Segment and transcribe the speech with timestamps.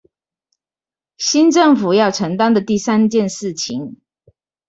[1.17, 3.97] 新政府要承擔的第三件事情